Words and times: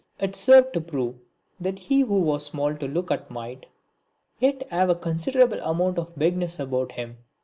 It 0.19 0.35
served 0.35 0.73
to 0.73 0.81
prove 0.81 1.17
that 1.59 1.77
he 1.77 1.99
who 2.01 2.21
was 2.23 2.43
small 2.45 2.75
to 2.75 2.87
look 2.87 3.11
at 3.11 3.29
might 3.29 3.67
yet 4.39 4.67
have 4.69 4.89
a 4.89 4.95
considerable 4.95 5.59
amount 5.59 5.99
of 5.99 6.17
bigness 6.17 6.59
about 6.59 6.93
him. 6.93 7.17